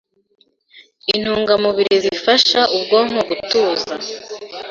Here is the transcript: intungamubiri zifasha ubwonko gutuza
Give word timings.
intungamubiri 1.15 1.95
zifasha 2.05 2.59
ubwonko 2.75 3.19
gutuza 3.29 3.93